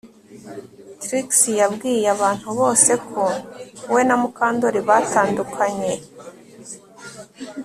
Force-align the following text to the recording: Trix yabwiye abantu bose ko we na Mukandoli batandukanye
Trix 1.01 1.29
yabwiye 1.61 2.07
abantu 2.15 2.47
bose 2.59 2.91
ko 3.09 3.23
we 3.93 4.01
na 4.07 4.15
Mukandoli 4.21 4.79
batandukanye 4.89 5.93